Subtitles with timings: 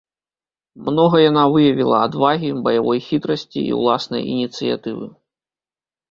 [0.85, 5.05] Многа яна выявіла адвагі, баявой хітрасці і ўласнай ініцыятывы.